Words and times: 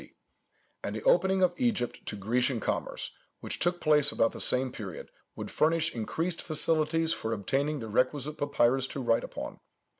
C. 0.01 0.15
1); 0.81 0.95
and 0.95 0.95
the 0.95 1.03
opening 1.03 1.43
of 1.43 1.53
Egypt 1.57 2.03
to 2.07 2.15
Grecian 2.15 2.59
commerce, 2.59 3.11
which 3.39 3.59
took 3.59 3.79
place 3.79 4.11
about 4.11 4.31
the 4.31 4.41
same 4.41 4.71
period, 4.71 5.11
would 5.35 5.51
furnish 5.51 5.93
increased 5.93 6.41
facilities 6.41 7.13
for 7.13 7.33
obtaining 7.33 7.81
the 7.81 7.87
requisite 7.87 8.39
papyrus 8.39 8.87
to 8.87 8.99
write 8.99 9.23
upon. 9.23 9.59